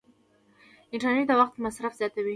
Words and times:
انټرنیټ 0.93 1.25
د 1.29 1.31
وخت 1.39 1.55
مصرف 1.65 1.93
زیاتوي. 1.99 2.29